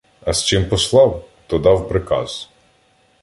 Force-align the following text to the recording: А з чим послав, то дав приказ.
А 0.21 0.33
з 0.33 0.43
чим 0.45 0.69
послав, 0.69 1.25
то 1.47 1.59
дав 1.59 1.89
приказ. 1.89 2.49